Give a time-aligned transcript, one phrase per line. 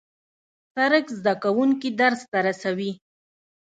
[0.73, 2.91] سړک زدهکوونکي درس ته رسوي.